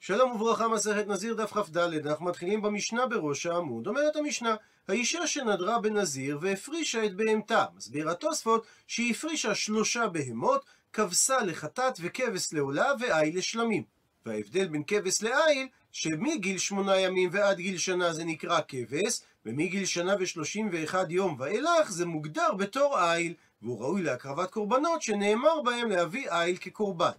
[0.00, 3.86] שלום וברכה, מסכת נזיר דף כ"ד, אנחנו מתחילים במשנה בראש העמוד.
[3.86, 4.56] אומרת המשנה,
[4.88, 7.64] האישה שנדרה בנזיר והפרישה את בהמתה.
[7.76, 13.82] מסביר התוספות שהיא הפרישה שלושה בהמות, כבשה לחטאת וכבש לעולה ועיל לשלמים.
[14.26, 20.14] וההבדל בין כבש לעיל, שמגיל שמונה ימים ועד גיל שנה זה נקרא כבש, ומגיל שנה
[20.20, 26.30] ושלושים ואחד יום ואילך זה מוגדר בתור עיל, והוא ראוי להקרבת קורבנות שנאמר בהם להביא
[26.30, 27.10] עיל כקורבן.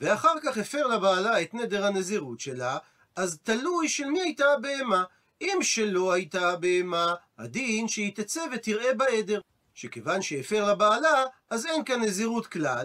[0.00, 2.78] ואחר כך הפר לבעלה את נדר הנזירות שלה,
[3.16, 5.04] אז תלוי של מי הייתה הבהמה.
[5.40, 9.40] אם שלא הייתה הבהמה, הדין שהיא תצא ותראה בעדר.
[9.74, 12.84] שכיוון שהפר לבעלה, אז אין כאן נזירות כלל,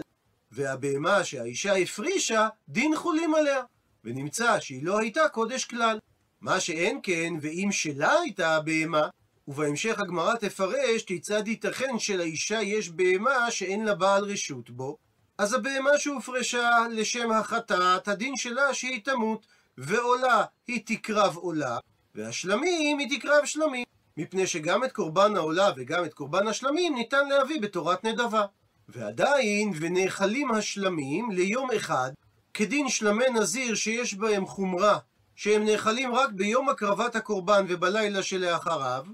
[0.52, 3.62] והבהמה שהאישה הפרישה, דין חולים עליה.
[4.04, 5.98] ונמצא שהיא לא הייתה קודש כלל.
[6.40, 9.08] מה שאין כן, ואם שלה הייתה הבהמה,
[9.48, 14.96] ובהמשך הגמרא תפרש כיצד ייתכן שלאישה יש בהמה שאין לה בעל רשות בו,
[15.42, 19.46] אז הבהמה שהופרשה לשם החטאת, הדין שלה שהיא תמות,
[19.78, 21.78] ועולה היא תקרב עולה,
[22.14, 23.84] והשלמים היא תקרב שלמים,
[24.16, 28.44] מפני שגם את קורבן העולה וגם את קורבן השלמים ניתן להביא בתורת נדבה.
[28.88, 32.10] ועדיין, ונאכלים השלמים ליום אחד,
[32.54, 34.98] כדין שלמי נזיר שיש בהם חומרה,
[35.36, 39.04] שהם נאכלים רק ביום הקרבת הקורבן ובלילה שלאחריו,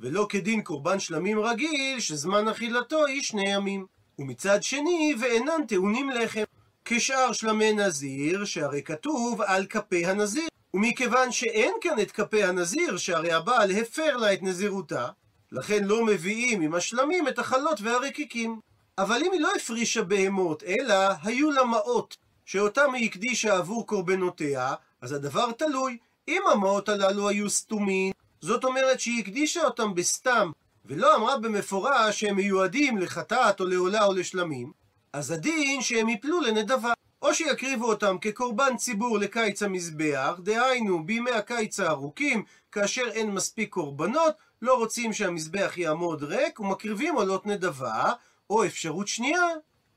[0.00, 3.95] ולא כדין קורבן שלמים רגיל, שזמן אכילתו היא שני ימים.
[4.18, 6.42] ומצד שני, ואינן טעונים לחם.
[6.84, 10.48] כשאר שלמי נזיר, שהרי כתוב על כפי הנזיר.
[10.74, 15.08] ומכיוון שאין כאן את כפי הנזיר, שהרי הבעל הפר לה את נזירותה,
[15.52, 18.60] לכן לא מביאים עם השלמים את החלות והרקיקים.
[18.98, 24.74] אבל אם היא לא הפרישה בהמות, אלא היו לה מעות, שאותם היא הקדישה עבור קורבנותיה,
[25.00, 25.98] אז הדבר תלוי.
[26.28, 30.50] אם המעות הללו היו סתומים, זאת אומרת שהיא הקדישה אותם בסתם,
[30.88, 34.72] ולא אמרה במפורש שהם מיועדים לחטאת או לעולה או לשלמים,
[35.12, 36.92] אז הדין שהם יפלו לנדבה.
[37.22, 44.34] או שיקריבו אותם כקורבן ציבור לקיץ המזבח, דהיינו בימי הקיץ הארוכים, כאשר אין מספיק קורבנות,
[44.62, 48.12] לא רוצים שהמזבח יעמוד ריק, ומקריבים עולות נדבה,
[48.50, 49.44] או אפשרות שנייה,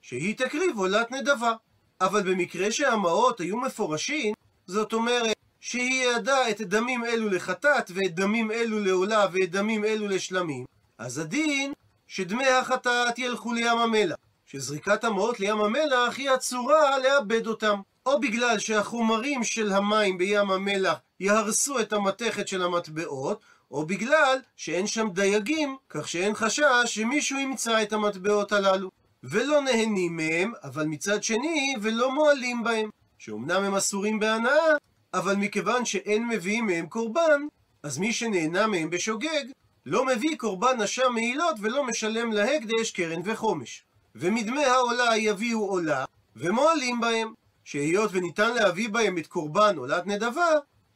[0.01, 1.53] שהיא תקריב עולת נדבה.
[2.01, 4.33] אבל במקרה שהמעות היו מפורשים,
[4.67, 10.07] זאת אומרת שהיא ידעה את דמים אלו לחטאת, ואת דמים אלו לעולה, ואת דמים אלו
[10.07, 10.65] לשלמים,
[10.99, 11.73] אז הדין
[12.07, 14.15] שדמי החטאת ילכו לים המלח.
[14.45, 17.81] שזריקת המעות לים המלח היא הצורה לאבד אותם.
[18.05, 23.39] או בגלל שהחומרים של המים בים המלח יהרסו את המתכת של המטבעות,
[23.71, 28.89] או בגלל שאין שם דייגים, כך שאין חשש שמישהו ימצא את המטבעות הללו.
[29.23, 32.89] ולא נהנים מהם, אבל מצד שני, ולא מועלים בהם.
[33.17, 34.75] שאומנם הם אסורים בהנאה,
[35.13, 37.41] אבל מכיוון שאין מביאים מהם קורבן,
[37.83, 39.45] אז מי שנהנה מהם בשוגג,
[39.89, 43.83] לא מביא קורבן נשם מעילות ולא משלם להקדש קרן וחומש.
[44.15, 46.05] ומדמי העולה יביאו עולה,
[46.35, 47.33] ומועלים בהם,
[47.63, 50.49] שהיות וניתן להביא בהם את קורבן עולת נדבה,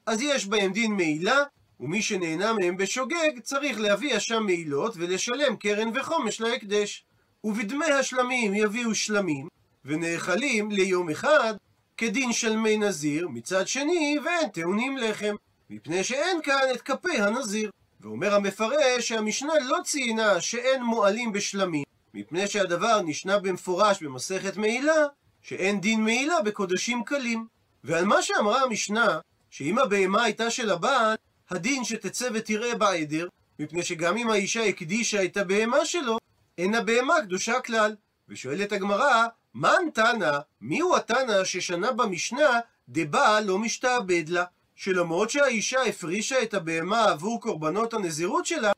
[0.05, 1.43] אז יש בהם דין מעילה,
[1.79, 7.05] ומי שנהנה מהם בשוגג צריך להביא אשם מעילות ולשלם קרן וחומש להקדש.
[7.43, 9.47] ובדמי השלמים יביאו שלמים,
[9.85, 11.53] ונאכלים ליום אחד,
[11.97, 15.35] כדין של מי נזיר, מצד שני, ואין טעונים לחם,
[15.69, 17.71] מפני שאין כאן את כפי הנזיר.
[18.03, 21.83] ואומר המפרש שהמשנה לא ציינה שאין מועלים בשלמים,
[22.13, 25.05] מפני שהדבר נשנה במפורש במסכת מעילה,
[25.41, 27.47] שאין דין מעילה בקודשים קלים.
[27.83, 29.19] ועל מה שאמרה המשנה,
[29.49, 31.15] שאם הבהמה הייתה של הבעל,
[31.49, 33.27] הדין שתצא ותראה בעדר,
[33.59, 36.17] מפני שגם אם האישה הקדישה את הבהמה שלו,
[36.57, 37.95] אין הבהמה קדושה כלל.
[38.29, 42.59] ושואלת הגמרא, מן תנא, מיהו התנא ששנה במשנה,
[42.89, 44.43] דבעל לא משתעבד לה?
[44.75, 48.71] שלמרות שהאישה הפרישה את הבהמה עבור קורבנות הנזירות שלה,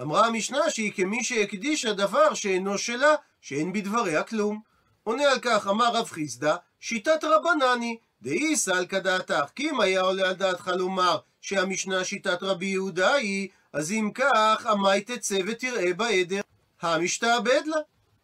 [0.00, 4.60] אמרה המשנה שהיא כמי שהקדישה דבר שאינו שלה, שאין בדבריה כלום.
[5.02, 10.28] עונה על כך אמר רב חיסדא, שיטת רבנני, דאי סלקא דעתך, כי אם היה עולה
[10.28, 16.40] על דעתך לומר שהמשנה שיטת רבי יהודה היא, אז אם כך, עמי תצא ותראה בעדר,
[16.80, 17.76] המשתעבד לה.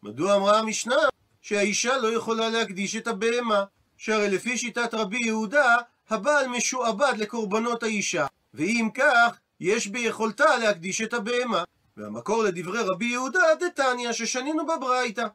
[0.03, 0.95] מדוע אמרה המשנה
[1.41, 3.63] שהאישה לא יכולה להקדיש את הבהמה?
[3.97, 5.75] שהרי לפי שיטת רבי יהודה,
[6.09, 11.63] הבעל משועבד לקורבנות האישה, ואם כך, יש ביכולתה להקדיש את הבהמה.
[11.97, 15.27] והמקור לדברי רבי יהודה דתניא ששנינו בברייתא.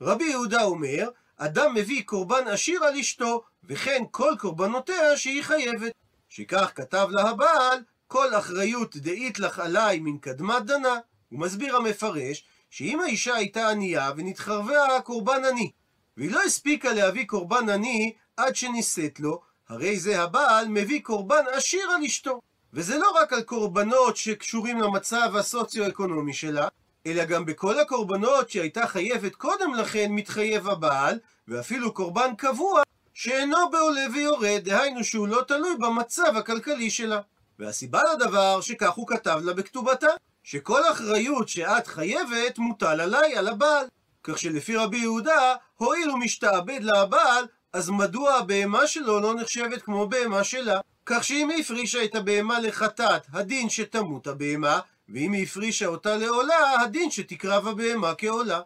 [0.00, 5.92] רבי יהודה אומר, אדם מביא קורבן עשיר על אשתו, וכן כל קורבנותיה שהיא חייבת.
[6.28, 10.98] שכך כתב לה הבעל, כל אחריות דאית לך עליי מן קדמת דנה.
[11.28, 15.70] הוא מסביר המפרש, שאם האישה הייתה ענייה ונתחרבה קורבן עני,
[16.16, 21.90] והיא לא הספיקה להביא קורבן עני עד שנישאת לו, הרי זה הבעל מביא קורבן עשיר
[21.90, 22.40] על אשתו.
[22.72, 26.68] וזה לא רק על קורבנות שקשורים למצב הסוציו-אקונומי שלה,
[27.06, 31.18] אלא גם בכל הקורבנות שהייתה חייבת קודם לכן מתחייב הבעל,
[31.48, 32.82] ואפילו קורבן קבוע
[33.14, 37.20] שאינו בעולה ויורד, דהיינו שהוא לא תלוי במצב הכלכלי שלה.
[37.58, 40.10] והסיבה לדבר שכך הוא כתב לה בכתובתה,
[40.42, 43.86] שכל אחריות שאת חייבת מוטל עליי, על הבעל.
[44.22, 50.06] כך שלפי רבי יהודה, הואיל הוא משתעבד לבעל, אז מדוע הבהמה שלו לא נחשבת כמו
[50.06, 50.80] בהמה שלה?
[51.06, 56.80] כך שאם היא הפרישה את הבהמה לחטאת, הדין שתמות הבהמה, ואם היא הפרישה אותה לעולה,
[56.80, 58.60] הדין שתקרב הבהמה כעולה.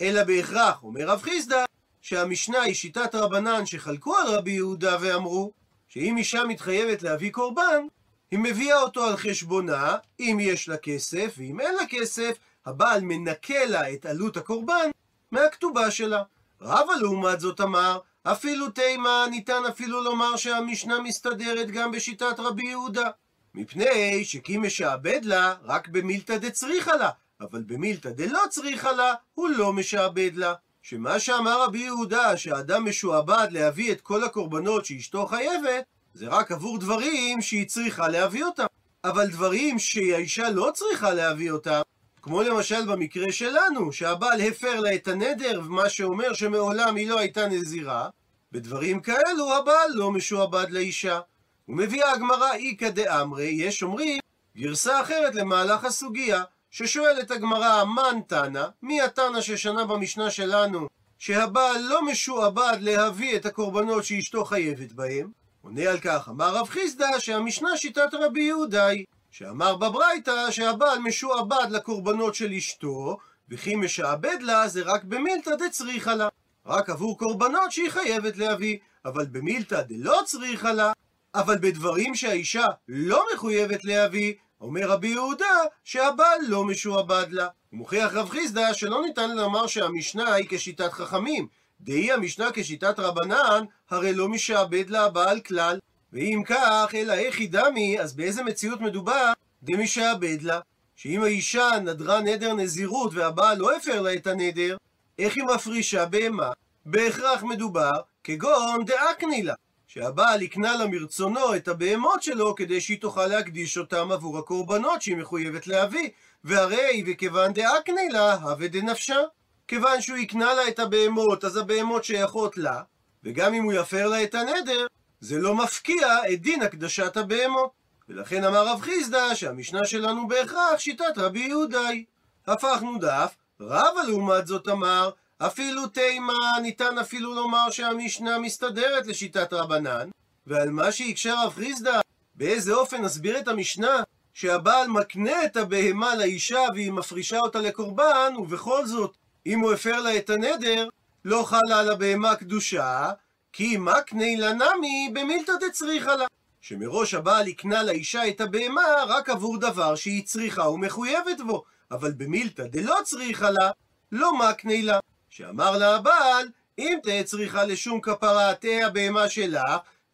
[0.00, 1.64] אלא בהכרח, אומר רב חיסדא,
[2.00, 5.52] שהמשנה היא שיטת רבנן שחלקו על רבי יהודה ואמרו,
[5.88, 7.86] שאם אישה מתחייבת להביא קורבן,
[8.30, 12.36] היא מביאה אותו על חשבונה, אם יש לה כסף, ואם אין לה כסף,
[12.66, 14.90] הבעל מנקה לה את עלות הקורבן
[15.32, 16.22] מהכתובה שלה.
[16.60, 23.10] רבא לעומת זאת אמר, אפילו תימה ניתן אפילו לומר שהמשנה מסתדרת גם בשיטת רבי יהודה.
[23.54, 29.72] מפני שכי משעבד לה רק במילתא דצריכה לה, אבל במילתא דלא צריכה לה, הוא לא
[29.72, 30.54] משעבד לה.
[30.82, 35.84] שמה שאמר רבי יהודה, שהאדם משועבד להביא את כל הקורבנות שאשתו חייבת,
[36.14, 38.66] זה רק עבור דברים שהיא צריכה להביא אותם.
[39.04, 41.80] אבל דברים שהאישה לא צריכה להביא אותם,
[42.22, 47.48] כמו למשל במקרה שלנו, שהבעל הפר לה את הנדר, מה שאומר שמעולם היא לא הייתה
[47.48, 48.08] נזירה,
[48.52, 51.20] בדברים כאלו הבעל לא משועבד לאישה.
[51.68, 54.20] ומביאה הגמרא איכא דאמרי, יש אומרים
[54.56, 60.88] גרסה אחרת למהלך הסוגיה, ששואלת הגמרא, מן תנא, מי התנא ששנה במשנה שלנו,
[61.18, 65.30] שהבעל לא משועבד להביא את הקורבנות שאשתו חייבת בהם?
[65.62, 71.66] עונה על כך, אמר רב חיסדא שהמשנה שיטת רבי יהודה היא, שאמר בברייתא שהבעל משועבד
[71.70, 73.18] לקורבנות של אשתו,
[73.48, 76.28] וכי משעבד לה זה רק במילתא דצריכה לה,
[76.66, 80.92] רק עבור קורבנות שהיא חייבת להביא, אבל במילתא דלא צריכה לה,
[81.34, 87.48] אבל בדברים שהאישה לא מחויבת להביא, אומר רבי יהודה שהבעל לא משועבד לה.
[87.70, 91.46] הוא מוכיח רב חיסדא שלא ניתן לומר שהמשנה היא כשיטת חכמים.
[91.80, 95.78] דהי המשנה כשיטת רבנן, הרי לא משעבד לה הבעל כלל.
[96.12, 100.60] ואם כך, אלא איך דמי, אז באיזה מציאות מדובר דמשעבד לה?
[100.96, 104.76] שאם האישה נדרה נדר נזירות והבעל לא הפר לה את הנדר,
[105.18, 106.52] איך היא מפרישה בהמה?
[106.86, 109.54] בהכרח מדובר כגון דאקני לה.
[109.86, 115.16] שהבעל יקנה לה מרצונו את הבהמות שלו כדי שהיא תוכל להקדיש אותם עבור הקורבנות שהיא
[115.16, 116.08] מחויבת להביא.
[116.44, 119.20] והרי וכיוון דאקני לה, הווה דנפשה.
[119.68, 122.82] כיוון שהוא יקנה לה את הבהמות, אז הבהמות שייכות לה,
[123.24, 124.86] וגם אם הוא יפר לה את הנדר,
[125.20, 127.70] זה לא מפקיע את דין הקדשת הבהמות.
[128.08, 132.04] ולכן אמר רב חיסדא שהמשנה שלנו בהכרח שיטת רבי יהודאי.
[132.46, 140.08] הפכנו דף, רבא לעומת זאת אמר, אפילו תימה ניתן אפילו לומר שהמשנה מסתדרת לשיטת רבנן,
[140.46, 142.00] ועל מה שהקשה רב חיסדא,
[142.34, 144.02] באיזה אופן נסביר את המשנה,
[144.34, 149.16] שהבעל מקנה את הבהמה לאישה והיא מפרישה אותה לקורבן, ובכל זאת,
[149.46, 150.88] אם הוא הפר לה את הנדר,
[151.24, 153.10] לא חלה על הבהמה קדושה,
[153.52, 156.26] כי מקנה לה נמי במילתא דצריכה לה.
[156.60, 162.62] שמראש הבעל יקנה לאישה את הבהמה רק עבור דבר שהיא צריכה ומחויבת בו, אבל במילתא
[162.62, 163.70] דלא צריכה לה,
[164.12, 164.98] לא מקנה לה.
[165.30, 166.48] שאמר לה הבעל,
[166.78, 169.62] אם תהיה צריכה לשום כפרה, תהיה הבהמה שלך,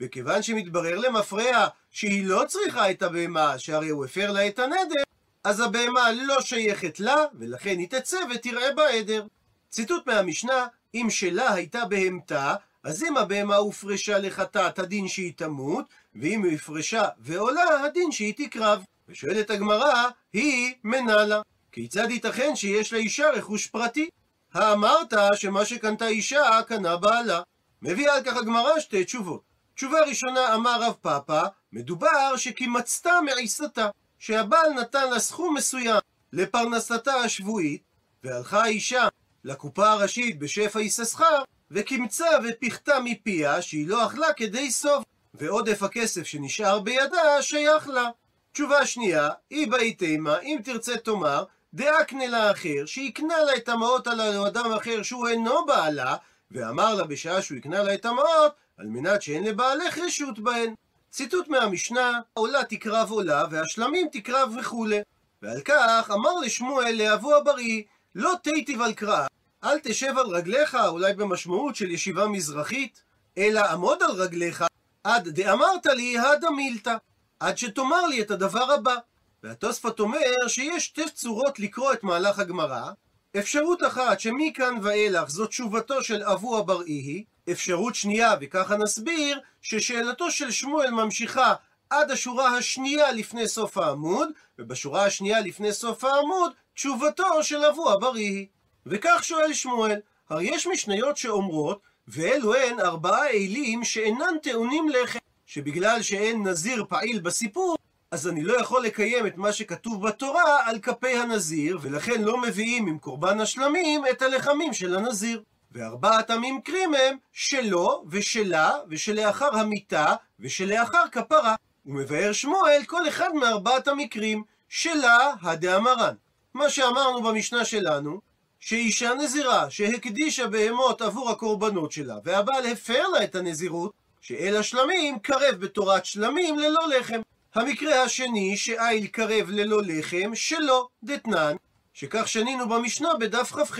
[0.00, 5.02] וכיוון שמתברר למפרע שהיא לא צריכה את הבהמה, שהרי הוא הפר לה את הנדר,
[5.44, 9.26] אז הבהמה לא שייכת לה, ולכן היא תצא ותראה בעדר.
[9.68, 12.54] ציטוט מהמשנה, אם שלה הייתה בהמתה,
[12.86, 15.84] אז אם הבהמה הופרשה לחטאת, הדין שהיא תמות,
[16.14, 18.84] ואם היא הופרשה ועולה, הדין שהיא תקרב.
[19.08, 21.40] ושואלת הגמרא, היא מנהלה.
[21.72, 24.08] כיצד ייתכן שיש לאישה רכוש פרטי?
[24.54, 27.40] האמרת שמה שקנתה אישה, קנה בעלה.
[27.82, 29.42] מביאה על כך הגמרא שתי תשובות.
[29.74, 33.88] תשובה ראשונה אמר רב פאפא, מדובר שכי מצתה מעיסתה,
[34.18, 36.00] שהבעל נתן לה סכום מסוים
[36.32, 37.82] לפרנסתה השבועית,
[38.24, 39.08] והלכה האישה
[39.44, 45.04] לקופה הראשית בשפע יששכר, וקימצה ופיחתה מפיה שהיא לא אכלה כדי סוף,
[45.34, 48.08] ועודף הכסף שנשאר בידה שייך לה.
[48.52, 51.44] תשובה שנייה, היא באי תימה, אם תרצה תאמר,
[51.74, 56.16] דאקנה לה אחר, שיקנה לה את המעות הללו אדם אחר שהוא אינו בעלה,
[56.50, 60.74] ואמר לה בשעה שהוא יקנה לה את המעות, על מנת שאין לבעלך רשות בהן.
[61.10, 65.00] ציטוט מהמשנה, עולה תקרב עולה, והשלמים תקרב וכולי.
[65.42, 67.82] ועל כך אמר לשמואל לאבו הבריא,
[68.14, 69.26] לא תיטיב על קרא,
[69.64, 73.02] אל תשב על רגליך, אולי במשמעות של ישיבה מזרחית,
[73.38, 74.64] אלא עמוד על רגליך,
[75.04, 76.96] עד דאמרת לי הדה מילתא,
[77.40, 78.94] עד שתאמר לי את הדבר הבא.
[79.42, 82.90] והתוספות אומר שיש שתי צורות לקרוא את מהלך הגמרא.
[83.38, 90.50] אפשרות אחת שמכאן ואילך זו תשובתו של אבו אבראי, אפשרות שנייה, וככה נסביר, ששאלתו של
[90.50, 91.54] שמואל ממשיכה
[91.90, 98.46] עד השורה השנייה לפני סוף העמוד, ובשורה השנייה לפני סוף העמוד, תשובתו של אבו אבראי.
[98.86, 100.00] וכך שואל שמואל,
[100.30, 107.20] הרי יש משניות שאומרות, ואלו הן ארבעה אלים שאינן טעונים לחם, שבגלל שאין נזיר פעיל
[107.20, 107.76] בסיפור,
[108.10, 112.86] אז אני לא יכול לקיים את מה שכתוב בתורה על כפי הנזיר, ולכן לא מביאים
[112.86, 115.42] עם קורבן השלמים את הלחמים של הנזיר.
[115.72, 121.54] וארבעת הממקרים הם שלו ושלה ושלאחר המיתה ושלאחר כפרה.
[121.86, 126.14] ומבאר שמואל כל אחד מארבעת המקרים שלה הדאמרן.
[126.54, 128.20] מה שאמרנו במשנה שלנו,
[128.66, 135.54] שאישה נזירה שהקדישה בהמות עבור הקורבנות שלה, והבעל הפר לה את הנזירות, שאל השלמים קרב
[135.58, 137.20] בתורת שלמים ללא לחם.
[137.54, 141.56] המקרה השני, שאיל קרב ללא לחם, שלא, דתנן,
[141.94, 143.78] שכך שנינו במשנה בדף כ"ח,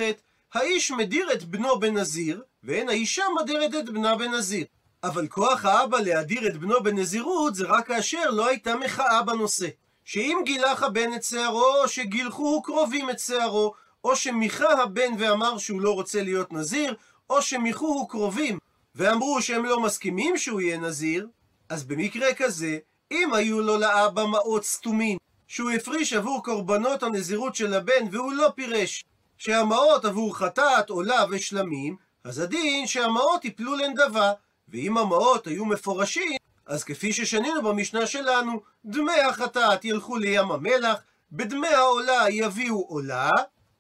[0.54, 4.64] האיש מדיר את בנו בנזיר, ואין האישה מדרת את בנה בנזיר.
[5.04, 9.68] אבל כוח האבא להדיר את בנו בנזירות זה רק כאשר לא הייתה מחאה בנושא.
[10.04, 13.74] שאם גילח הבן את שערו, שגילחו קרובים את שערו,
[14.06, 16.94] או שמיכה הבן ואמר שהוא לא רוצה להיות נזיר,
[17.30, 18.58] או שמיכוהו קרובים
[18.94, 21.28] ואמרו שהם לא מסכימים שהוא יהיה נזיר,
[21.68, 22.78] אז במקרה כזה,
[23.10, 28.52] אם היו לו לאבא מעות סתומים, שהוא הפריש עבור קורבנות הנזירות של הבן והוא לא
[28.54, 29.04] פירש,
[29.38, 34.32] שהמעות עבור חטאת, עולה ושלמים, אז הדין שהמעות יפלו לנדבה,
[34.68, 36.36] ואם המעות היו מפורשים,
[36.66, 40.98] אז כפי ששנינו במשנה שלנו, דמי החטאת ילכו לים המלח,
[41.32, 43.30] בדמי העולה יביאו עולה,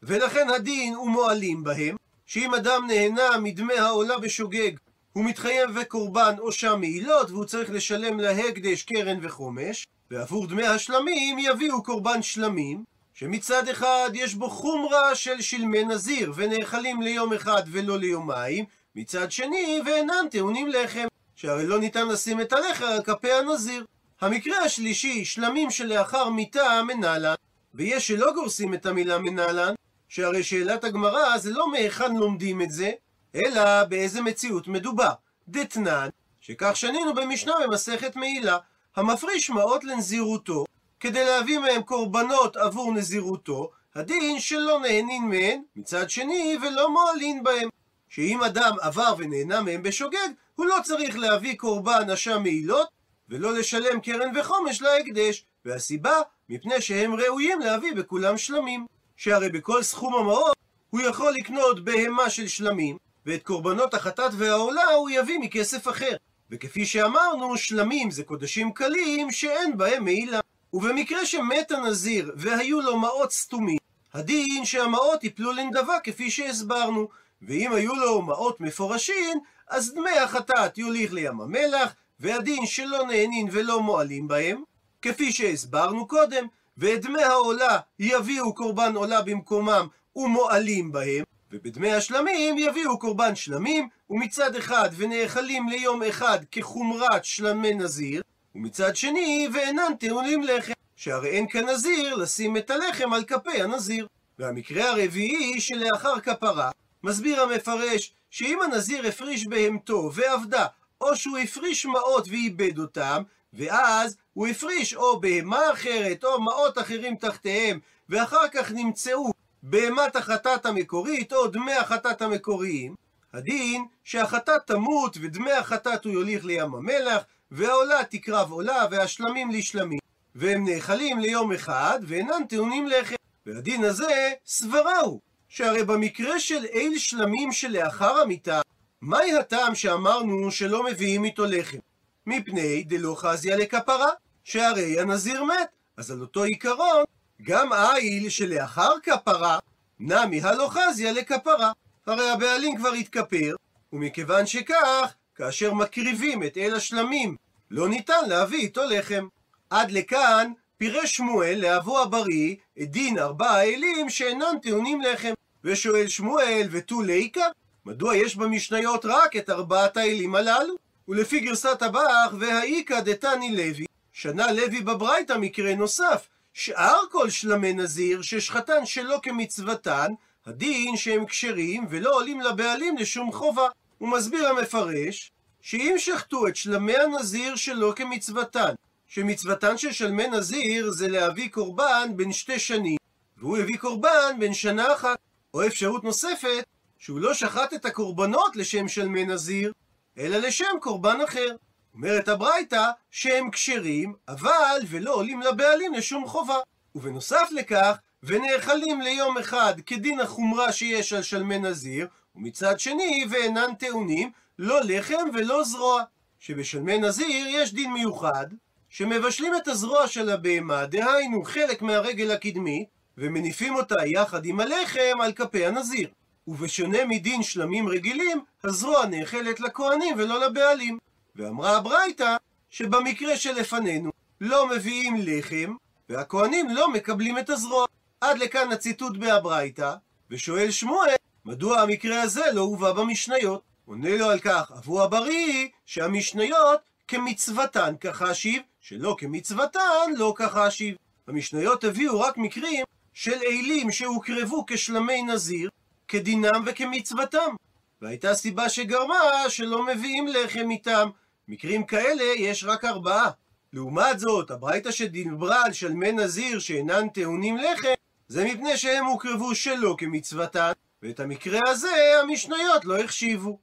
[0.06, 1.96] ולכן הדין הוא מועלים בהם,
[2.26, 4.70] שאם אדם נהנה מדמי העולה בשוגג,
[5.12, 11.38] הוא מתחייב וקורבן או שם מעילות, והוא צריך לשלם להקדש קרן וחומש, ועבור דמי השלמים
[11.38, 12.84] יביאו קורבן שלמים,
[13.14, 18.64] שמצד אחד יש בו חומרה של שלמי נזיר, ונאכלים ליום אחד ולא ליומיים,
[18.96, 23.84] מצד שני ואינם טעונים לחם, שהרי לא ניתן לשים את הלחם על כפי הנזיר.
[24.20, 27.34] המקרה השלישי, שלמים שלאחר מיתה מנהלן,
[27.74, 29.74] ויש שלא גורסים את המילה מנהלן,
[30.08, 32.90] שהרי שאלת הגמרא זה לא מהיכן לומדים את זה,
[33.34, 35.12] אלא באיזה מציאות מדובר.
[35.48, 36.08] דתנן,
[36.40, 38.58] שכך שנינו במשנה במסכת מעילה,
[38.96, 40.64] המפריש מעות לנזירותו,
[41.00, 47.68] כדי להביא מהם קורבנות עבור נזירותו, הדין שלא נהנין מהן, מצד שני, ולא מועלין בהם.
[48.08, 52.88] שאם אדם עבר ונהנה מהם בשוגג, הוא לא צריך להביא קורבן אשם מעילות,
[53.28, 56.14] ולא לשלם קרן וחומש להקדש, והסיבה,
[56.48, 58.86] מפני שהם ראויים להביא בכולם שלמים.
[59.16, 60.56] שהרי בכל סכום המעות
[60.90, 62.96] הוא יכול לקנות בהמה של שלמים,
[63.26, 66.16] ואת קורבנות החטאת והעולה הוא יביא מכסף אחר.
[66.50, 70.40] וכפי שאמרנו, שלמים זה קודשים קלים שאין בהם מעילה.
[70.72, 73.78] ובמקרה שמת הנזיר והיו לו מעות סתומים,
[74.14, 77.08] הדין שהמעות יפלו לנדבה כפי שהסברנו.
[77.42, 83.80] ואם היו לו מעות מפורשים, אז דמי החטאת יוליך לים המלח, והדין שלא נהנין ולא
[83.80, 84.62] מועלים בהם,
[85.02, 86.46] כפי שהסברנו קודם,
[86.78, 94.56] ואת דמי העולה יביאו קורבן עולה במקומם ומועלים בהם, ובדמי השלמים יביאו קורבן שלמים, ומצד
[94.56, 98.22] אחד ונאכלים ליום אחד כחומרת שלמי נזיר,
[98.54, 104.06] ומצד שני ואינן טעונים לחם, שהרי אין כנזיר לשים את הלחם על כפי הנזיר.
[104.38, 106.70] והמקרה הרביעי שלאחר כפרה,
[107.02, 110.66] מסביר המפרש שאם הנזיר הפריש בהמתו ועבדה,
[111.00, 113.22] או שהוא הפריש מעות ואיבד אותם,
[113.56, 119.30] ואז הוא הפריש או בהמה אחרת או מעות אחרים תחתיהם, ואחר כך נמצאו
[119.62, 122.94] בהמת החטאת המקורית או דמי החטאת המקוריים,
[123.32, 129.98] הדין שהחטאת תמות ודמי החטאת הוא יוליך לים המלח, והעולה תקרב עולה והשלמים לשלמים,
[130.34, 133.14] והם נאכלים ליום אחד ואינם טעונים לחם.
[133.46, 138.60] והדין הזה סברה הוא, שהרי במקרה של איל שלמים שלאחר המיטה,
[139.00, 141.78] מהי הטעם שאמרנו שלא מביאים איתו לחם?
[142.26, 144.10] מפני דלא חזיה לכפרה,
[144.44, 145.68] שהרי הנזיר מת.
[145.96, 147.04] אז על אותו עיקרון,
[147.42, 149.58] גם איל שלאחר כפרה,
[150.00, 151.72] נמי הלא חזיה לכפרה.
[152.06, 153.54] הרי הבעלים כבר התכפר,
[153.92, 157.36] ומכיוון שכך, כאשר מקריבים את אל השלמים,
[157.70, 159.26] לא ניתן להביא איתו לחם.
[159.70, 165.32] עד לכאן פירש שמואל לאבו הבריא את דין ארבעה אלים שאינם טעונים לחם.
[165.64, 167.44] ושואל שמואל ותו ליקה,
[167.86, 170.74] מדוע יש במשניות רק את ארבעת האלים הללו?
[171.08, 178.22] ולפי גרסת הבח, והאיכא דתני לוי, שנה לוי בברייתא מקרה נוסף, שאר כל שלמי נזיר
[178.22, 180.12] ששחטן שלא כמצוותן,
[180.46, 183.68] הדין שהם כשרים ולא עולים לבעלים לשום חובה.
[183.98, 188.74] הוא מסביר המפרש, שאם שחטו את שלמי הנזיר שלא כמצוותן,
[189.06, 192.96] שמצוותן של שלמי נזיר זה להביא קורבן בין שתי שנים,
[193.36, 195.18] והוא הביא קורבן בין שנה אחת.
[195.54, 196.64] או אפשרות נוספת,
[196.98, 199.72] שהוא לא שחט את הקורבנות לשם שלמי נזיר,
[200.18, 201.56] אלא לשם קורבן אחר.
[201.94, 206.58] אומרת הברייתא שהם כשרים, אבל ולא עולים לבעלים לשום חובה.
[206.94, 214.30] ובנוסף לכך, ונאכלים ליום אחד כדין החומרה שיש על שלמי נזיר, ומצד שני, ואינן טעונים,
[214.58, 216.02] לא לחם ולא זרוע.
[216.38, 218.46] שבשלמי נזיר יש דין מיוחד,
[218.88, 225.32] שמבשלים את הזרוע של הבהמה, דהיינו חלק מהרגל הקדמית, ומניפים אותה יחד עם הלחם על
[225.32, 226.08] כפי הנזיר.
[226.48, 230.98] ובשונה מדין שלמים רגילים, הזרוע נאכלת לכהנים ולא לבעלים.
[231.36, 232.36] ואמרה הברייתא,
[232.70, 234.10] שבמקרה שלפנינו
[234.40, 235.74] לא מביאים לחם,
[236.08, 237.86] והכהנים לא מקבלים את הזרוע.
[238.20, 239.94] עד לכאן הציטוט בהברייתא,
[240.30, 243.62] ושואל שמואל, מדוע המקרה הזה לא הובא במשניות?
[243.84, 250.96] עונה לו על כך, אבו הבריא, שהמשניות כמצוותן כחשיב, שלא כמצוותן לא כחשיב.
[251.28, 252.84] המשניות הביאו רק מקרים
[253.14, 255.70] של אלים שהוקרבו כשלמי נזיר,
[256.08, 257.54] כדינם וכמצוותם.
[258.02, 261.08] והייתה סיבה שגרמה שלא מביאים לחם איתם.
[261.48, 263.30] מקרים כאלה יש רק ארבעה.
[263.72, 267.94] לעומת זאת, הברייתא שדיברה על שלמי נזיר שאינן טעונים לחם,
[268.28, 270.72] זה מפני שהם הוקרבו שלא כמצוותן,
[271.02, 273.58] ואת המקרה הזה המשניות לא החשיבו.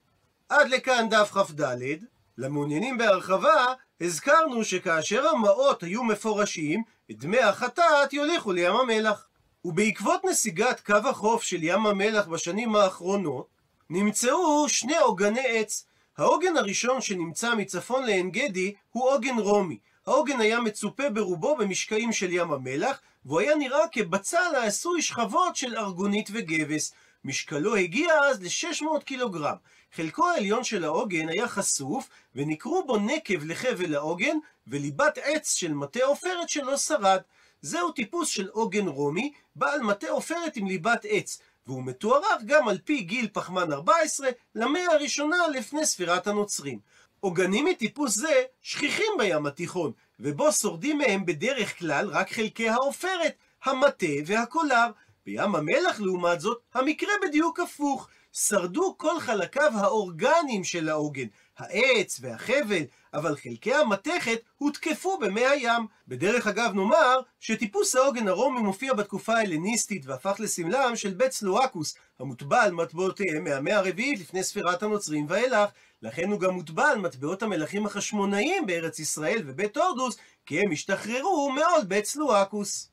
[0.50, 1.64] עד לכאן דף כ"ד.
[2.38, 3.66] למעוניינים בהרחבה,
[4.02, 9.28] הזכרנו שכאשר המעות היו מפורשים, דמי החטאת יוליכו לים המלח.
[9.66, 13.48] ובעקבות נסיגת קו החוף של ים המלח בשנים האחרונות,
[13.90, 15.86] נמצאו שני עוגני עץ.
[16.18, 19.78] העוגן הראשון שנמצא מצפון לעין גדי הוא עוגן רומי.
[20.08, 25.78] העוגן היה מצופה ברובו במשקעים של ים המלח, והוא היה נראה כבצל העשוי שכבות של
[25.78, 26.94] ארגונית וגבס.
[27.26, 29.56] משקלו הגיע אז ל-600 קילוגרם.
[29.96, 36.04] חלקו העליון של העוגן היה חשוף, ונקרו בו נקב לחבל העוגן, וליבת עץ של מטה
[36.04, 37.22] עופרת שלא שרד.
[37.64, 42.78] זהו טיפוס של עוגן רומי, בעל מטה עופרת עם ליבת עץ, והוא מתוארך גם על
[42.78, 46.80] פי גיל פחמן 14 למאה הראשונה לפני ספירת הנוצרים.
[47.20, 54.06] עוגנים מטיפוס זה שכיחים בים התיכון, ובו שורדים מהם בדרך כלל רק חלקי העופרת, המטה
[54.26, 54.88] והקולר.
[55.26, 58.08] בים המלח, לעומת זאת, המקרה בדיוק הפוך.
[58.34, 61.28] שרדו כל חלקיו האורגניים של העוגן,
[61.58, 65.88] העץ והחבל, אבל חלקי המתכת הותקפו במי הים.
[66.08, 72.62] בדרך אגב נאמר שטיפוס העוגן הרומי מופיע בתקופה ההלניסטית והפך לסמלם של בית סלואקוס, המוטבע
[72.62, 75.70] על מטבעותיהם מהמאה הרביעית לפני ספירת הנוצרים ואילך.
[76.02, 81.52] לכן הוא גם מוטבע על מטבעות המלכים החשמונאיים בארץ ישראל ובית הורדוס, כי הם השתחררו
[81.52, 82.93] מעול בית סלואקוס.